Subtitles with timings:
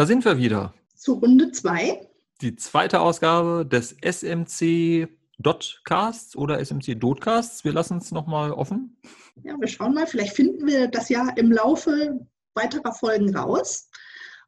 [0.00, 0.72] Da sind wir wieder.
[0.96, 2.08] Zu Runde 2.
[2.40, 7.66] Die zweite Ausgabe des SMC Dotcasts oder SMC Dotcasts.
[7.66, 8.96] Wir lassen es nochmal offen.
[9.42, 10.06] Ja, wir schauen mal.
[10.06, 12.18] Vielleicht finden wir das ja im Laufe
[12.54, 13.90] weiterer Folgen raus.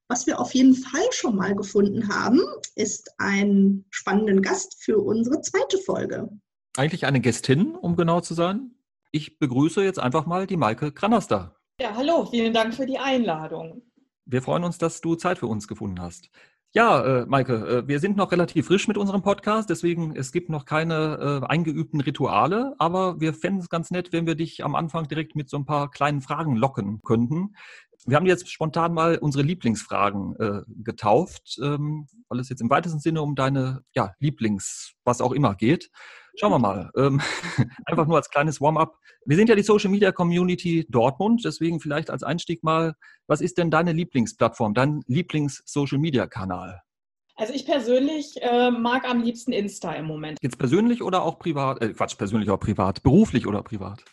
[0.08, 2.40] Was wir auf jeden Fall schon mal gefunden haben,
[2.74, 6.30] ist einen spannenden Gast für unsere zweite Folge.
[6.78, 8.70] Eigentlich eine Gästin, um genau zu sein.
[9.10, 11.56] Ich begrüße jetzt einfach mal die Maike Kranaster.
[11.78, 13.82] Ja, hallo, vielen Dank für die Einladung.
[14.24, 16.30] Wir freuen uns, dass du Zeit für uns gefunden hast.
[16.74, 20.48] Ja, äh, Maike, äh, wir sind noch relativ frisch mit unserem Podcast, deswegen es gibt
[20.48, 24.74] noch keine äh, eingeübten Rituale, aber wir fänden es ganz nett, wenn wir dich am
[24.74, 27.56] Anfang direkt mit so ein paar kleinen Fragen locken könnten.
[28.06, 33.00] Wir haben jetzt spontan mal unsere Lieblingsfragen äh, getauft, ähm, weil es jetzt im weitesten
[33.00, 35.90] Sinne um deine ja, Lieblings, was auch immer geht.
[36.36, 36.90] Schauen wir mal.
[36.96, 37.20] Ähm,
[37.86, 38.98] einfach nur als kleines Warm-up.
[39.24, 42.94] Wir sind ja die Social Media Community Dortmund, deswegen vielleicht als Einstieg mal,
[43.26, 46.82] was ist denn deine Lieblingsplattform, dein Lieblings-Social Media Kanal?
[47.36, 50.38] Also ich persönlich äh, mag am liebsten Insta im Moment.
[50.42, 51.82] Jetzt persönlich oder auch privat?
[51.82, 53.02] Äh, Quatsch, persönlich oder privat?
[53.02, 54.04] Beruflich oder privat?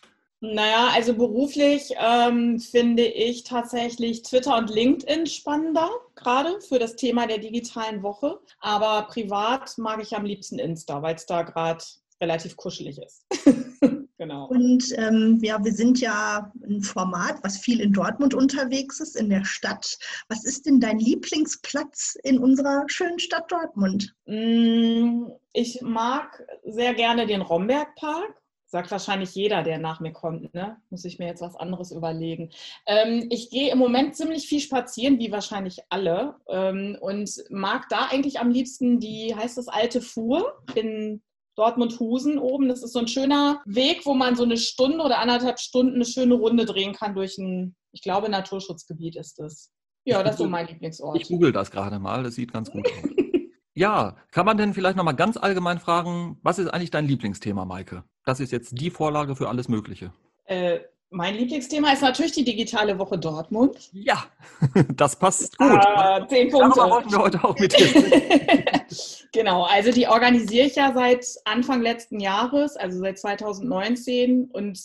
[0.42, 7.26] Naja, also beruflich ähm, finde ich tatsächlich Twitter und LinkedIn spannender, gerade für das Thema
[7.26, 8.40] der digitalen Woche.
[8.58, 11.84] Aber privat mag ich am liebsten Insta, weil es da gerade
[12.20, 13.26] relativ kuschelig ist.
[14.18, 14.46] genau.
[14.46, 19.30] Und ähm, ja, wir sind ja ein Format, was viel in Dortmund unterwegs ist, in
[19.30, 19.98] der Stadt.
[20.28, 24.14] Was ist denn dein Lieblingsplatz in unserer schönen Stadt Dortmund?
[24.26, 28.36] Mm, ich mag sehr gerne den Rombergpark.
[28.66, 30.76] Sagt wahrscheinlich jeder, der nach mir kommt, ne?
[30.90, 32.50] Muss ich mir jetzt was anderes überlegen.
[32.86, 36.36] Ähm, ich gehe im Moment ziemlich viel spazieren, wie wahrscheinlich alle.
[36.48, 41.20] Ähm, und mag da eigentlich am liebsten die, heißt das alte Fuhr in
[41.60, 42.68] Dortmund-Husen oben.
[42.68, 46.06] Das ist so ein schöner Weg, wo man so eine Stunde oder anderthalb Stunden eine
[46.06, 49.70] schöne Runde drehen kann durch ein, ich glaube, Naturschutzgebiet ist das.
[50.04, 51.20] Ja, das ist so mein Lieblingsort.
[51.20, 53.10] Ich google das gerade mal, das sieht ganz gut aus.
[53.74, 58.04] ja, kann man denn vielleicht nochmal ganz allgemein fragen, was ist eigentlich dein Lieblingsthema, Maike?
[58.24, 60.14] Das ist jetzt die Vorlage für alles Mögliche.
[60.46, 63.90] Äh, mein Lieblingsthema ist natürlich die digitale Woche Dortmund.
[63.92, 64.24] Ja,
[64.94, 65.68] das passt gut.
[65.68, 66.78] Ah, zehn Punkte.
[66.78, 68.82] Darüber wollten wir heute auch mit dir
[69.32, 74.80] Genau, also die organisiere ich ja seit Anfang letzten Jahres, also seit 2019 und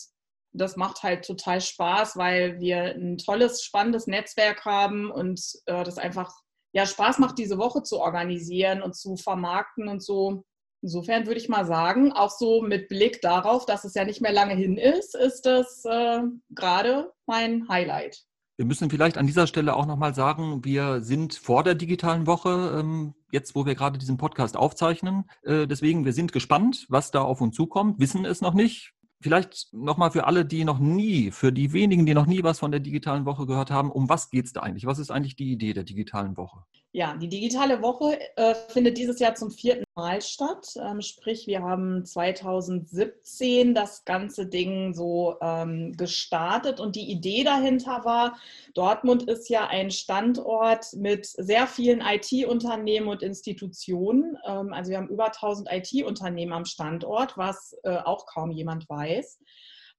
[0.53, 5.97] das macht halt total Spaß, weil wir ein tolles, spannendes Netzwerk haben und äh, das
[5.97, 6.33] einfach
[6.73, 10.43] ja Spaß macht, diese Woche zu organisieren und zu vermarkten und so.
[10.85, 14.31] Insofern würde ich mal sagen, auch so mit Blick darauf, dass es ja nicht mehr
[14.31, 16.19] lange hin ist, ist das äh,
[16.51, 18.21] gerade mein Highlight.
[18.55, 22.77] Wir müssen vielleicht an dieser Stelle auch nochmal sagen, wir sind vor der digitalen Woche,
[22.79, 25.23] ähm, jetzt wo wir gerade diesen Podcast aufzeichnen.
[25.41, 28.93] Äh, deswegen, wir sind gespannt, was da auf uns zukommt, wissen es noch nicht.
[29.21, 32.69] Vielleicht nochmal für alle, die noch nie, für die wenigen, die noch nie was von
[32.69, 34.85] der digitalen Woche gehört haben, um was geht es da eigentlich?
[34.85, 36.59] Was ist eigentlich die Idee der digitalen Woche?
[36.95, 40.77] Ja, die digitale Woche äh, findet dieses Jahr zum vierten Mal statt.
[40.77, 48.05] Ähm, sprich, wir haben 2017 das ganze Ding so ähm, gestartet und die Idee dahinter
[48.05, 48.37] war,
[48.75, 54.37] Dortmund ist ja ein Standort mit sehr vielen IT-Unternehmen und Institutionen.
[54.47, 59.41] Ähm, also wir haben über 1000 IT-Unternehmen am Standort, was äh, auch kaum jemand weiß.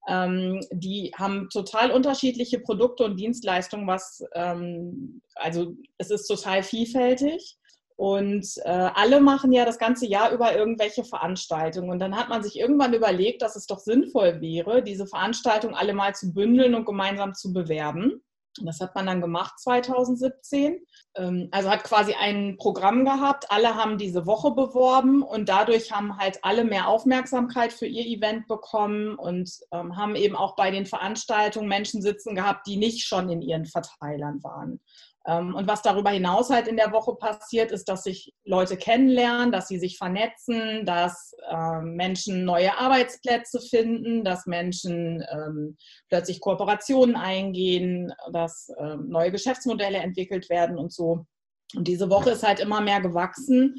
[0.09, 7.57] Ähm, die haben total unterschiedliche Produkte und Dienstleistungen, was ähm, also es ist total vielfältig.
[7.97, 11.89] Und äh, alle machen ja das ganze Jahr über irgendwelche Veranstaltungen.
[11.91, 15.95] Und dann hat man sich irgendwann überlegt, dass es doch sinnvoll wäre, diese Veranstaltungen alle
[15.95, 18.21] mal zu bündeln und gemeinsam zu bewerben.
[18.63, 20.79] Das hat man dann gemacht 2017.
[21.17, 23.51] Ähm, also hat quasi ein Programm gehabt.
[23.51, 28.47] Alle haben diese Woche beworben und dadurch haben halt alle mehr Aufmerksamkeit für ihr Event
[28.49, 33.29] bekommen und ähm, haben eben auch bei den Veranstaltungen Menschen sitzen gehabt, die nicht schon
[33.29, 34.81] in ihren Verteilern waren.
[35.27, 39.53] Ähm, und was darüber hinaus halt in der Woche passiert, ist, dass sich Leute kennenlernen,
[39.53, 45.77] dass sie sich vernetzen, dass ähm, Menschen neue Arbeitsplätze finden, dass Menschen ähm,
[46.09, 51.27] plötzlich Kooperationen eingehen, dass neue Geschäftsmodelle entwickelt werden und so.
[51.75, 53.75] Und diese Woche ist halt immer mehr gewachsen.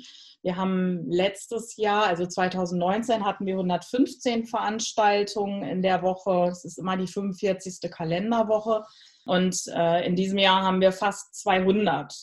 [0.47, 6.47] Wir haben letztes Jahr, also 2019, hatten wir 115 Veranstaltungen in der Woche.
[6.49, 7.91] Es ist immer die 45.
[7.91, 8.85] Kalenderwoche.
[9.25, 12.13] Und äh, in diesem Jahr haben wir fast 200,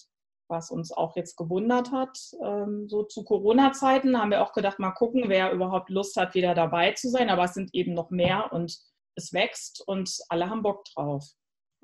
[0.48, 2.16] was uns auch jetzt gewundert hat.
[2.42, 6.54] Ähm, so zu Corona-Zeiten haben wir auch gedacht, mal gucken, wer überhaupt Lust hat, wieder
[6.54, 7.28] dabei zu sein.
[7.28, 8.74] Aber es sind eben noch mehr und
[9.16, 11.26] es wächst und alle haben Bock drauf.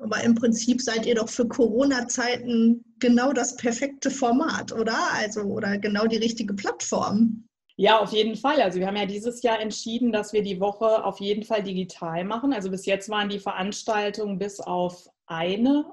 [0.03, 4.99] Aber im Prinzip seid ihr doch für Corona-Zeiten genau das perfekte Format, oder?
[5.13, 7.45] Also, oder genau die richtige Plattform.
[7.77, 8.61] Ja, auf jeden Fall.
[8.61, 12.25] Also wir haben ja dieses Jahr entschieden, dass wir die Woche auf jeden Fall digital
[12.25, 12.53] machen.
[12.53, 15.87] Also bis jetzt waren die Veranstaltungen bis auf eine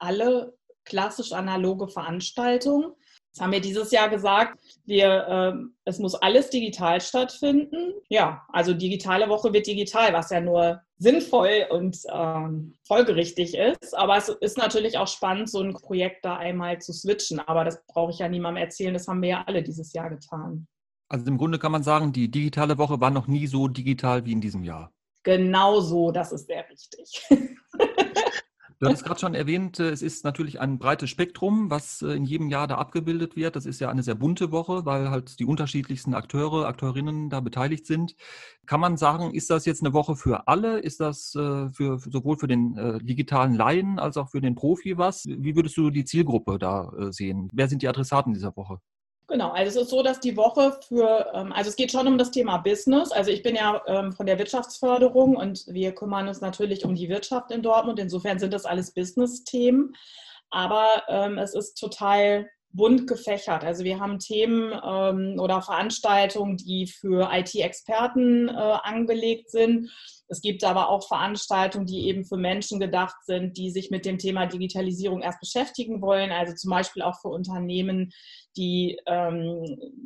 [0.00, 2.94] alle klassisch analoge Veranstaltung.
[3.34, 5.52] Das haben wir dieses Jahr gesagt, wir, äh,
[5.84, 7.92] es muss alles digital stattfinden.
[8.08, 13.96] Ja, also digitale Woche wird digital, was ja nur sinnvoll und ähm, folgerichtig ist.
[13.96, 17.38] Aber es ist natürlich auch spannend, so ein Projekt da einmal zu switchen.
[17.40, 20.66] Aber das brauche ich ja niemandem erzählen, das haben wir ja alle dieses Jahr getan.
[21.08, 24.32] Also im Grunde kann man sagen, die digitale Woche war noch nie so digital wie
[24.32, 24.92] in diesem Jahr.
[25.22, 27.22] Genau so, das ist sehr richtig.
[28.80, 32.24] Du hattest gerade schon erwähnt, äh, es ist natürlich ein breites Spektrum, was äh, in
[32.24, 33.56] jedem Jahr da abgebildet wird.
[33.56, 37.86] Das ist ja eine sehr bunte Woche, weil halt die unterschiedlichsten Akteure, Akteurinnen da beteiligt
[37.86, 38.14] sind.
[38.66, 40.78] Kann man sagen, ist das jetzt eine Woche für alle?
[40.78, 45.24] Ist das äh, für, sowohl für den digitalen Laien als auch für den Profi was?
[45.26, 47.48] Wie würdest du die Zielgruppe da sehen?
[47.52, 48.78] Wer sind die Adressaten dieser Woche?
[49.30, 52.16] Genau, also es ist so, dass die Woche für, ähm, also es geht schon um
[52.16, 53.12] das Thema Business.
[53.12, 57.10] Also ich bin ja ähm, von der Wirtschaftsförderung und wir kümmern uns natürlich um die
[57.10, 57.98] Wirtschaft in Dortmund.
[57.98, 59.94] Insofern sind das alles Business-Themen.
[60.50, 63.64] Aber ähm, es ist total bunt gefächert.
[63.64, 69.90] Also wir haben Themen ähm, oder Veranstaltungen, die für IT-Experten äh, angelegt sind.
[70.28, 74.18] Es gibt aber auch Veranstaltungen, die eben für Menschen gedacht sind, die sich mit dem
[74.18, 76.30] Thema Digitalisierung erst beschäftigen wollen.
[76.30, 78.12] Also zum Beispiel auch für Unternehmen,
[78.56, 79.64] die ähm,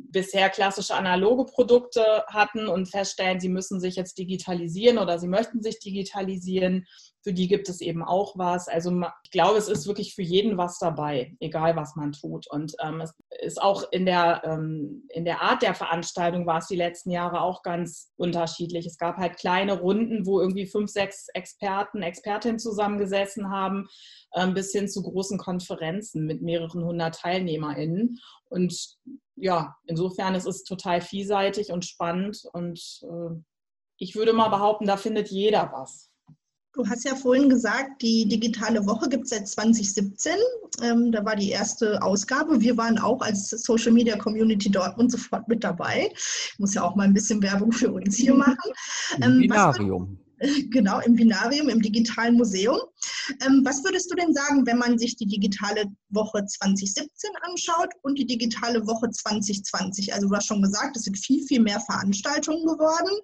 [0.09, 5.61] bisher klassische analoge Produkte hatten und feststellen, sie müssen sich jetzt digitalisieren oder sie möchten
[5.61, 6.85] sich digitalisieren.
[7.23, 8.67] Für die gibt es eben auch was.
[8.67, 8.91] Also
[9.23, 12.47] ich glaube, es ist wirklich für jeden was dabei, egal was man tut.
[12.49, 16.67] Und ähm, es ist auch in der, ähm, in der Art der Veranstaltung war es
[16.67, 18.85] die letzten Jahre auch ganz unterschiedlich.
[18.85, 23.87] Es gab halt kleine Runden, wo irgendwie fünf, sechs Experten, Expertinnen zusammengesessen haben,
[24.35, 28.19] ähm, bis hin zu großen Konferenzen mit mehreren hundert TeilnehmerInnen.
[28.49, 28.97] Und
[29.35, 33.41] ja, insofern ist es total vielseitig und spannend und äh,
[33.97, 36.09] ich würde mal behaupten, da findet jeder was.
[36.73, 40.33] Du hast ja vorhin gesagt, die digitale Woche gibt es seit 2017.
[40.81, 42.59] Ähm, da war die erste Ausgabe.
[42.61, 46.11] Wir waren auch als Social Media Community Dortmund sofort mit dabei.
[46.15, 48.71] Ich muss ja auch mal ein bisschen Werbung für uns hier machen.
[49.21, 50.19] Ähm, Binarium.
[50.71, 52.77] Genau, im Binarium, im digitalen Museum.
[53.45, 58.17] Ähm, was würdest du denn sagen, wenn man sich die digitale Woche 2017 anschaut und
[58.17, 60.13] die digitale Woche 2020?
[60.13, 63.21] Also du hast schon gesagt, es sind viel, viel mehr Veranstaltungen geworden.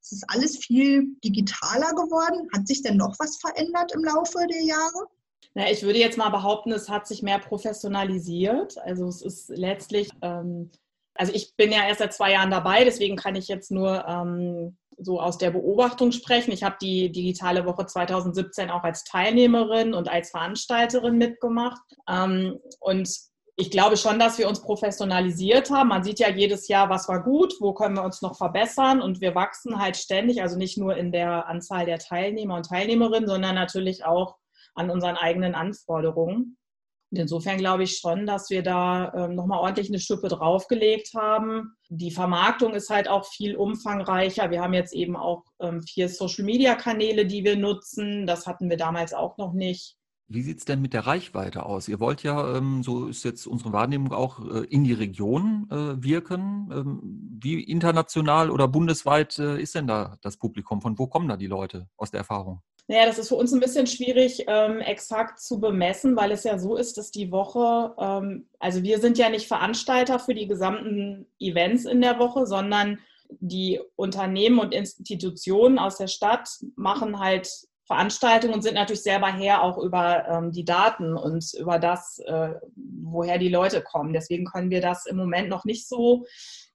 [0.00, 2.48] Es ist alles viel digitaler geworden.
[2.54, 5.06] Hat sich denn noch was verändert im Laufe der Jahre?
[5.54, 8.78] Na, ich würde jetzt mal behaupten, es hat sich mehr professionalisiert.
[8.78, 10.70] Also es ist letztlich, ähm,
[11.14, 14.76] also ich bin ja erst seit zwei Jahren dabei, deswegen kann ich jetzt nur ähm,
[14.96, 16.52] so aus der Beobachtung sprechen.
[16.52, 21.82] Ich habe die digitale Woche 2017 auch als Teilnehmerin und als Veranstalterin mitgemacht.
[22.08, 23.29] Ähm, und
[23.60, 25.88] ich glaube schon, dass wir uns professionalisiert haben.
[25.88, 29.20] Man sieht ja jedes Jahr, was war gut, wo können wir uns noch verbessern und
[29.20, 33.54] wir wachsen halt ständig, also nicht nur in der Anzahl der Teilnehmer und Teilnehmerinnen, sondern
[33.54, 34.36] natürlich auch
[34.74, 36.56] an unseren eigenen Anforderungen.
[37.12, 41.74] Und insofern glaube ich schon, dass wir da ähm, nochmal ordentlich eine Schippe draufgelegt haben.
[41.88, 44.50] Die Vermarktung ist halt auch viel umfangreicher.
[44.50, 48.26] Wir haben jetzt eben auch ähm, vier Social-Media-Kanäle, die wir nutzen.
[48.26, 49.96] Das hatten wir damals auch noch nicht.
[50.32, 51.88] Wie sieht es denn mit der Reichweite aus?
[51.88, 56.00] Ihr wollt ja, ähm, so ist jetzt unsere Wahrnehmung auch, äh, in die Region äh,
[56.04, 56.70] wirken.
[56.72, 60.82] Ähm, wie international oder bundesweit äh, ist denn da das Publikum?
[60.82, 62.62] Von wo kommen da die Leute aus der Erfahrung?
[62.86, 66.60] Naja, das ist für uns ein bisschen schwierig, ähm, exakt zu bemessen, weil es ja
[66.60, 71.26] so ist, dass die Woche, ähm, also wir sind ja nicht Veranstalter für die gesamten
[71.40, 73.00] Events in der Woche, sondern
[73.40, 77.48] die Unternehmen und Institutionen aus der Stadt machen halt
[77.90, 82.50] Veranstaltungen und sind natürlich selber her auch über ähm, die Daten und über das, äh,
[82.76, 84.12] woher die Leute kommen.
[84.12, 86.24] Deswegen können wir das im Moment noch nicht so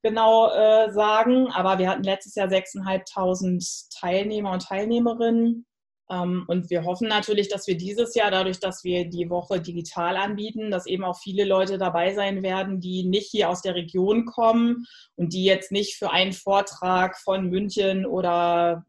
[0.03, 5.65] genau äh, sagen, aber wir hatten letztes Jahr 6.500 Teilnehmer und Teilnehmerinnen
[6.09, 10.17] ähm, und wir hoffen natürlich, dass wir dieses Jahr, dadurch, dass wir die Woche digital
[10.17, 14.25] anbieten, dass eben auch viele Leute dabei sein werden, die nicht hier aus der Region
[14.25, 18.85] kommen und die jetzt nicht für einen Vortrag von München oder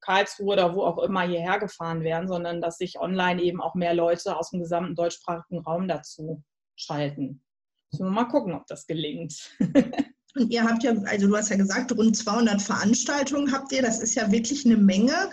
[0.00, 3.94] Karlsruhe oder wo auch immer hierher gefahren werden, sondern dass sich online eben auch mehr
[3.94, 6.42] Leute aus dem gesamten deutschsprachigen Raum dazu
[6.76, 7.42] schalten.
[7.92, 9.34] Müssen wir mal gucken, ob das gelingt.
[9.58, 13.82] Und ihr habt ja, also du hast ja gesagt, rund 200 Veranstaltungen habt ihr.
[13.82, 15.30] Das ist ja wirklich eine Menge.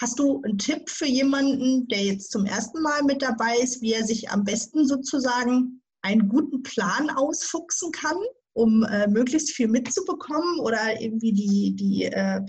[0.00, 3.94] Hast du einen Tipp für jemanden, der jetzt zum ersten Mal mit dabei ist, wie
[3.94, 8.18] er sich am besten sozusagen einen guten Plan ausfuchsen kann,
[8.56, 12.40] um äh, möglichst viel mitzubekommen oder irgendwie die, die, äh,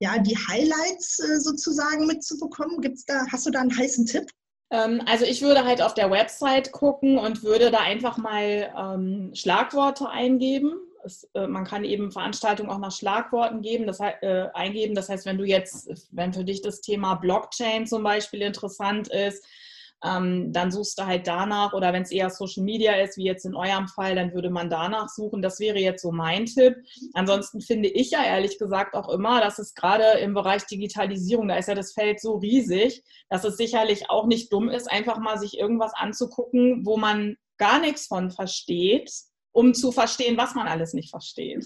[0.00, 2.80] ja, die Highlights äh, sozusagen mitzubekommen?
[2.80, 4.30] Gibt's da, hast du da einen heißen Tipp?
[4.70, 9.30] Ähm, also ich würde halt auf der Website gucken und würde da einfach mal ähm,
[9.34, 14.94] Schlagworte eingeben es, äh, man kann eben Veranstaltungen auch nach Schlagworten geben, das, äh, eingeben.
[14.94, 19.44] Das heißt, wenn du jetzt, wenn für dich das Thema Blockchain zum Beispiel interessant ist,
[20.04, 23.46] ähm, dann suchst du halt danach oder wenn es eher Social Media ist, wie jetzt
[23.46, 25.40] in eurem Fall, dann würde man danach suchen.
[25.40, 26.76] Das wäre jetzt so mein Tipp.
[27.14, 31.56] Ansonsten finde ich ja ehrlich gesagt auch immer, dass es gerade im Bereich Digitalisierung, da
[31.56, 35.38] ist ja das Feld so riesig, dass es sicherlich auch nicht dumm ist, einfach mal
[35.38, 39.10] sich irgendwas anzugucken, wo man gar nichts von versteht,
[39.52, 41.64] um zu verstehen, was man alles nicht versteht.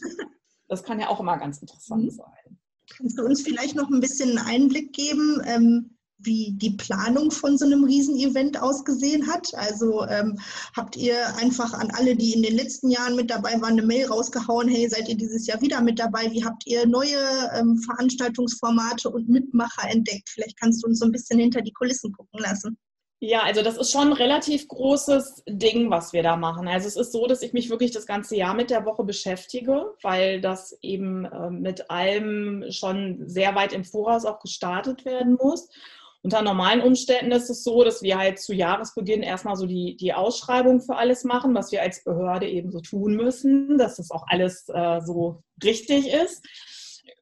[0.68, 2.10] Das kann ja auch immer ganz interessant mhm.
[2.10, 2.58] sein.
[2.94, 5.42] Kannst du uns vielleicht noch ein bisschen Einblick geben?
[5.46, 9.54] Ähm wie die Planung von so einem Riesenevent ausgesehen hat.
[9.54, 10.38] Also ähm,
[10.76, 14.06] habt ihr einfach an alle, die in den letzten Jahren mit dabei waren, eine Mail
[14.06, 16.30] rausgehauen, hey, seid ihr dieses Jahr wieder mit dabei?
[16.32, 17.18] Wie habt ihr neue
[17.54, 20.28] ähm, Veranstaltungsformate und Mitmacher entdeckt?
[20.28, 22.76] Vielleicht kannst du uns so ein bisschen hinter die Kulissen gucken lassen.
[23.20, 26.68] Ja, also das ist schon ein relativ großes Ding, was wir da machen.
[26.68, 29.92] Also es ist so, dass ich mich wirklich das ganze Jahr mit der Woche beschäftige,
[30.02, 35.68] weil das eben äh, mit allem schon sehr weit im Voraus auch gestartet werden muss.
[36.22, 40.12] Unter normalen Umständen ist es so, dass wir halt zu Jahresbeginn erstmal so die, die
[40.12, 44.24] Ausschreibung für alles machen, was wir als Behörde eben so tun müssen, dass das auch
[44.26, 46.44] alles äh, so richtig ist.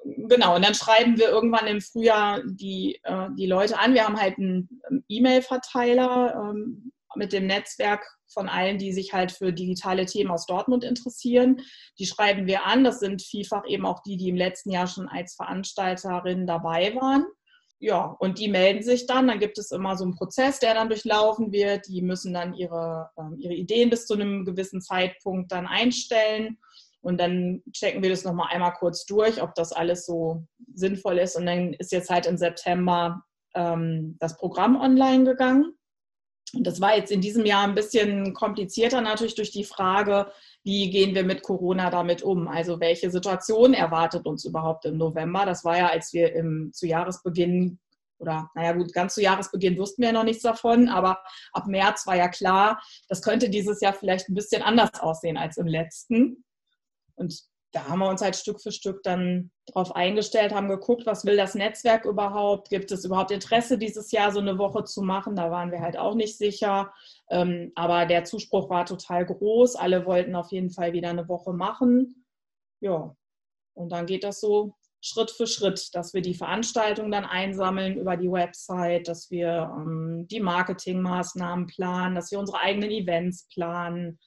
[0.04, 3.92] Genau, und dann schreiben wir irgendwann im Frühjahr die, äh, die Leute an.
[3.92, 9.52] Wir haben halt einen E-Mail-Verteiler ähm, mit dem Netzwerk von allen, die sich halt für
[9.52, 11.60] digitale Themen aus Dortmund interessieren.
[11.98, 12.82] Die schreiben wir an.
[12.82, 17.26] Das sind vielfach eben auch die, die im letzten Jahr schon als Veranstalterin dabei waren
[17.78, 19.28] ja, und die melden sich dann.
[19.28, 21.86] Dann gibt es immer so einen Prozess, der dann durchlaufen wird.
[21.88, 26.58] Die müssen dann ihre, ähm, ihre Ideen bis zu einem gewissen Zeitpunkt dann einstellen.
[27.02, 31.36] Und dann checken wir das nochmal einmal kurz durch, ob das alles so sinnvoll ist.
[31.36, 33.22] Und dann ist jetzt halt im September
[33.54, 35.76] ähm, das Programm online gegangen.
[36.54, 40.30] Und das war jetzt in diesem Jahr ein bisschen komplizierter natürlich durch die Frage,
[40.66, 42.48] wie gehen wir mit Corona damit um?
[42.48, 45.46] Also welche Situation erwartet uns überhaupt im November?
[45.46, 47.78] Das war ja, als wir im, zu Jahresbeginn
[48.18, 52.04] oder naja gut, ganz zu Jahresbeginn wussten wir ja noch nichts davon, aber ab März
[52.08, 56.44] war ja klar, das könnte dieses Jahr vielleicht ein bisschen anders aussehen als im letzten.
[57.14, 61.24] Und da haben wir uns halt Stück für Stück dann darauf eingestellt, haben geguckt, was
[61.24, 62.70] will das Netzwerk überhaupt?
[62.70, 65.36] Gibt es überhaupt Interesse, dieses Jahr so eine Woche zu machen?
[65.36, 66.92] Da waren wir halt auch nicht sicher.
[67.30, 69.76] Ähm, aber der Zuspruch war total groß.
[69.76, 72.24] Alle wollten auf jeden Fall wieder eine Woche machen.
[72.80, 73.14] Ja,
[73.74, 78.16] und dann geht das so Schritt für Schritt, dass wir die Veranstaltung dann einsammeln über
[78.16, 84.18] die Website, dass wir ähm, die Marketingmaßnahmen planen, dass wir unsere eigenen Events planen,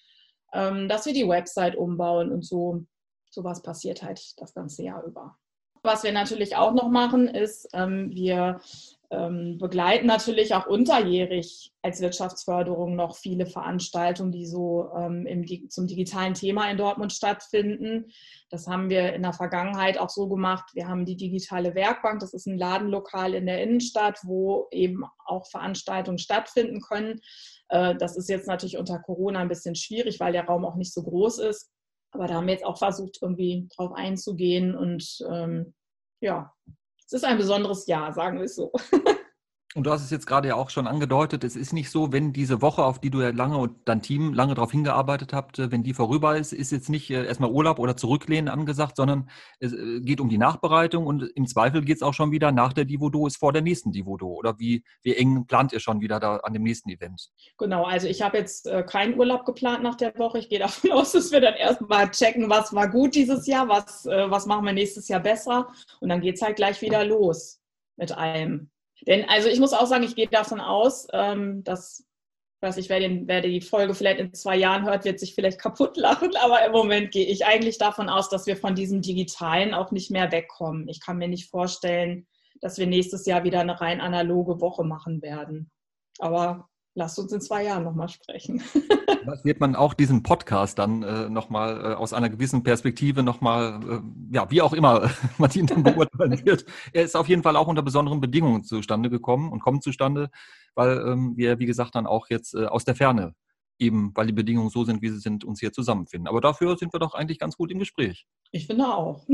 [0.53, 2.86] ähm, dass wir die Website umbauen und so.
[3.29, 5.38] Sowas passiert halt das ganze Jahr über.
[5.81, 8.59] Was wir natürlich auch noch machen, ist, ähm, wir
[9.12, 15.88] ähm, begleiten natürlich auch unterjährig als Wirtschaftsförderung noch viele Veranstaltungen, die so ähm, im, zum
[15.88, 18.12] digitalen Thema in Dortmund stattfinden.
[18.50, 20.69] Das haben wir in der Vergangenheit auch so gemacht.
[20.74, 25.48] Wir haben die digitale Werkbank, das ist ein Ladenlokal in der Innenstadt, wo eben auch
[25.48, 27.21] Veranstaltungen stattfinden können.
[27.69, 30.93] Äh, das ist jetzt natürlich unter Corona ein bisschen schwierig, weil der Raum auch nicht
[30.93, 31.71] so groß ist.
[32.11, 35.73] Aber da haben wir jetzt auch versucht, irgendwie drauf einzugehen und ähm,
[36.21, 36.53] ja,
[37.05, 38.71] es ist ein besonderes Jahr, sagen wir es so.
[39.75, 42.33] Und du hast es jetzt gerade ja auch schon angedeutet, es ist nicht so, wenn
[42.33, 45.71] diese Woche, auf die du ja lange und dein Team lange darauf hingearbeitet habt, äh,
[45.71, 49.73] wenn die vorüber ist, ist jetzt nicht äh, erstmal Urlaub oder Zurücklehnen angesagt, sondern es
[49.73, 52.85] äh, geht um die Nachbereitung und im Zweifel geht es auch schon wieder nach der
[52.85, 54.33] Divodo ist vor der nächsten Divodo.
[54.33, 57.29] Oder wie, wie eng plant ihr schon wieder da an dem nächsten Event?
[57.59, 60.39] Genau, also ich habe jetzt keinen Urlaub geplant nach der Woche.
[60.39, 64.05] Ich gehe davon aus, dass wir dann erstmal checken, was war gut dieses Jahr, was,
[64.05, 65.67] was machen wir nächstes Jahr besser.
[65.99, 67.61] Und dann geht es halt gleich wieder los
[67.97, 68.71] mit allem.
[69.08, 72.06] Denn also ich muss auch sagen, ich gehe davon aus, ähm, dass,
[72.62, 75.60] weiß ich, wer, den, wer die Folge vielleicht in zwei Jahren hört, wird sich vielleicht
[75.62, 79.74] kaputt lachen, aber im Moment gehe ich eigentlich davon aus, dass wir von diesem Digitalen
[79.74, 80.88] auch nicht mehr wegkommen.
[80.88, 82.27] Ich kann mir nicht vorstellen,
[82.62, 85.72] dass wir nächstes Jahr wieder eine rein analoge Woche machen werden.
[86.20, 88.62] Aber lasst uns in zwei Jahren nochmal sprechen.
[89.25, 93.79] Das wird man auch diesen Podcast dann äh, nochmal äh, aus einer gewissen Perspektive nochmal,
[93.88, 96.65] äh, ja, wie auch immer man ihn dann beurteilen wird.
[96.94, 100.32] Er ist auf jeden Fall auch unter besonderen Bedingungen zustande gekommen und kommt zustande,
[100.74, 103.36] weil ähm, wir, wie gesagt, dann auch jetzt äh, aus der Ferne
[103.77, 106.27] eben, weil die Bedingungen so sind, wie sie sind, uns hier zusammenfinden.
[106.27, 108.25] Aber dafür sind wir doch eigentlich ganz gut im Gespräch.
[108.51, 109.27] Ich finde auch.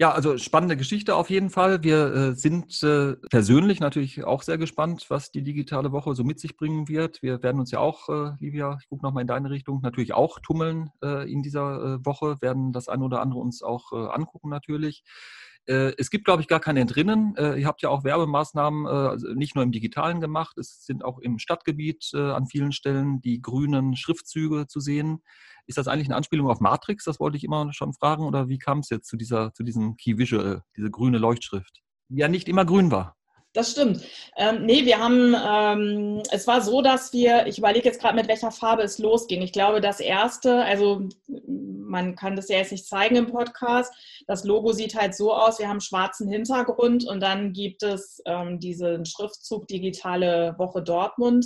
[0.00, 1.82] Ja, also spannende Geschichte auf jeden Fall.
[1.82, 6.40] Wir äh, sind äh, persönlich natürlich auch sehr gespannt, was die digitale Woche so mit
[6.40, 7.20] sich bringen wird.
[7.20, 10.38] Wir werden uns ja auch, äh, Livia, ich gucke nochmal in deine Richtung, natürlich auch
[10.38, 14.48] tummeln äh, in dieser äh, Woche, werden das eine oder andere uns auch äh, angucken
[14.48, 15.04] natürlich.
[15.66, 17.34] Äh, es gibt, glaube ich, gar keine Entrinnen.
[17.36, 21.04] Äh, ihr habt ja auch Werbemaßnahmen äh, also nicht nur im Digitalen gemacht, es sind
[21.04, 25.22] auch im Stadtgebiet an vielen Stellen die grünen Schriftzüge zu sehen.
[25.66, 27.04] Ist das eigentlich eine Anspielung auf Matrix?
[27.04, 28.24] Das wollte ich immer schon fragen.
[28.24, 31.80] Oder wie kam es jetzt zu, dieser, zu diesem Key Visual, diese grüne Leuchtschrift?
[32.08, 33.16] Die ja nicht immer grün war.
[33.52, 34.04] Das stimmt.
[34.36, 38.28] Ähm, nee, wir haben, ähm, es war so, dass wir, ich überlege jetzt gerade, mit
[38.28, 39.42] welcher Farbe es losging.
[39.42, 43.92] Ich glaube, das erste, also man kann das ja jetzt nicht zeigen im Podcast,
[44.28, 48.60] das Logo sieht halt so aus, wir haben schwarzen Hintergrund und dann gibt es ähm,
[48.60, 51.44] diesen Schriftzug Digitale Woche Dortmund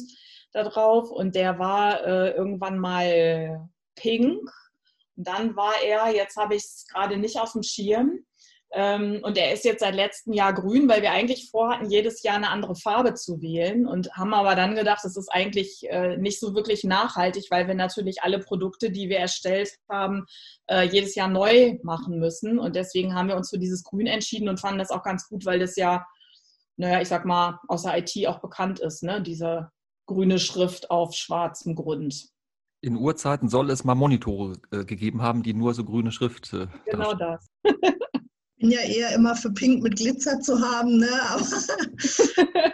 [0.52, 4.50] da drauf und der war äh, irgendwann mal pink.
[5.16, 8.24] Und dann war er, jetzt habe ich es gerade nicht auf dem Schirm,
[8.76, 12.50] und er ist jetzt seit letztem Jahr grün, weil wir eigentlich vorhatten, jedes Jahr eine
[12.50, 16.56] andere Farbe zu wählen und haben aber dann gedacht, das ist eigentlich äh, nicht so
[16.56, 20.26] wirklich nachhaltig, weil wir natürlich alle Produkte, die wir erstellt haben,
[20.66, 22.58] äh, jedes Jahr neu machen müssen.
[22.58, 25.46] Und deswegen haben wir uns für dieses Grün entschieden und fanden das auch ganz gut,
[25.46, 26.04] weil das ja,
[26.76, 29.22] naja, ich sag mal, außer IT auch bekannt ist, ne?
[29.22, 29.70] diese
[30.06, 32.28] grüne Schrift auf schwarzem Grund.
[32.80, 36.52] In Urzeiten soll es mal Monitore äh, gegeben haben, die nur so grüne Schrift.
[36.52, 37.46] Äh, genau das.
[38.64, 41.08] bin ja eher immer für Pink mit Glitzer zu haben, ne?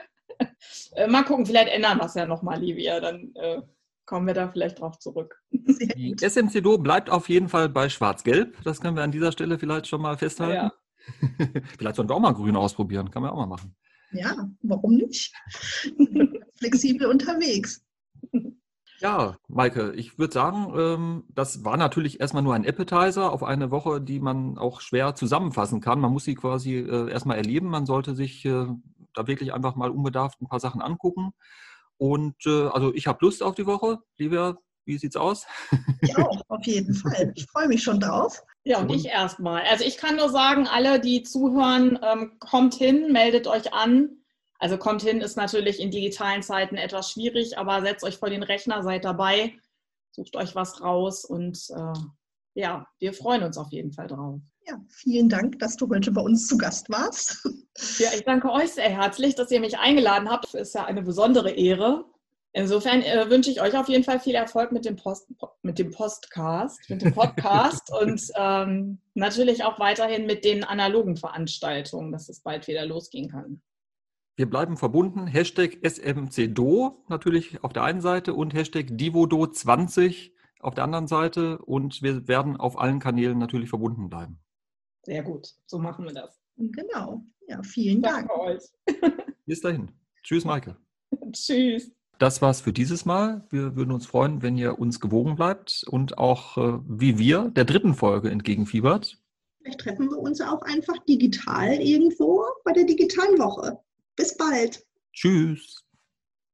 [0.97, 2.99] Äh, mal gucken, vielleicht ändern wir es ja nochmal, Livia.
[2.99, 3.63] Dann äh,
[4.07, 5.41] kommen wir da vielleicht drauf zurück.
[5.53, 8.61] Die SMCDO bleibt auf jeden Fall bei Schwarz-Gelb.
[8.65, 10.55] Das können wir an dieser Stelle vielleicht schon mal festhalten.
[10.55, 10.73] Ja.
[11.79, 13.09] vielleicht sollen wir auch mal grün ausprobieren.
[13.13, 13.77] Kann man auch mal machen.
[14.11, 15.33] Ja, warum nicht?
[16.59, 17.85] Flexibel unterwegs.
[19.01, 23.71] Ja, Maike, ich würde sagen, ähm, das war natürlich erstmal nur ein Appetizer auf eine
[23.71, 26.01] Woche, die man auch schwer zusammenfassen kann.
[26.01, 27.69] Man muss sie quasi äh, erstmal erleben.
[27.69, 28.67] Man sollte sich äh,
[29.15, 31.33] da wirklich einfach mal unbedarft ein paar Sachen angucken.
[31.97, 34.01] Und äh, also ich habe Lust auf die Woche.
[34.19, 35.47] Lieber, wie sieht's aus?
[36.03, 37.33] Ich auch, auf jeden Fall.
[37.37, 38.43] Ich freue mich schon drauf.
[38.65, 39.63] Ja, und ich erstmal.
[39.63, 44.20] Also ich kann nur sagen, alle, die zuhören, ähm, kommt hin, meldet euch an.
[44.61, 48.43] Also kommt hin, ist natürlich in digitalen Zeiten etwas schwierig, aber setzt euch vor den
[48.43, 49.55] Rechner, seid dabei,
[50.11, 51.99] sucht euch was raus und äh,
[52.55, 54.39] ja, wir freuen uns auf jeden Fall drauf.
[54.69, 57.49] Ja, vielen Dank, dass du heute bei uns zu Gast warst.
[57.99, 60.53] Ja, ich danke euch sehr herzlich, dass ihr mich eingeladen habt.
[60.53, 62.05] Das ist ja eine besondere Ehre.
[62.53, 65.91] Insofern äh, wünsche ich euch auf jeden Fall viel Erfolg mit dem, Post, mit dem
[65.91, 72.41] Postcast, mit dem Podcast und ähm, natürlich auch weiterhin mit den analogen Veranstaltungen, dass es
[72.41, 73.63] bald wieder losgehen kann.
[74.41, 75.27] Wir bleiben verbunden.
[75.27, 81.59] Hashtag SMCDO natürlich auf der einen Seite und Hashtag Divodo20 auf der anderen Seite.
[81.59, 84.39] Und wir werden auf allen Kanälen natürlich verbunden bleiben.
[85.03, 86.41] Sehr gut, so machen wir das.
[86.57, 87.23] Genau.
[87.49, 88.29] Ja, vielen Dank.
[88.29, 88.63] Danke euch.
[89.45, 89.91] Bis dahin.
[90.23, 90.75] Tschüss, Maike.
[91.33, 91.93] Tschüss.
[92.19, 93.45] Das war's für dieses Mal.
[93.51, 97.67] Wir würden uns freuen, wenn ihr uns gewogen bleibt und auch äh, wie wir der
[97.67, 99.19] dritten Folge entgegenfiebert.
[99.59, 103.79] Vielleicht treffen wir uns auch einfach digital irgendwo bei der digitalen Woche.
[104.21, 104.87] Bis bald.
[105.15, 105.83] Tschüss.